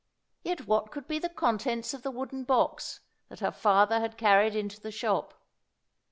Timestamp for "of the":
1.93-2.09